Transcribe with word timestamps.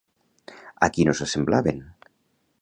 A 0.87 0.89
qui 0.95 1.05
no 1.09 1.15
s'assemblaven? 1.19 1.85